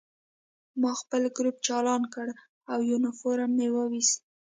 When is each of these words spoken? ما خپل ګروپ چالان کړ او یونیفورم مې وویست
ما 0.81 0.91
خپل 1.01 1.21
ګروپ 1.37 1.57
چالان 1.67 2.03
کړ 2.13 2.27
او 2.71 2.79
یونیفورم 2.89 3.51
مې 3.57 3.67
وویست 3.75 4.19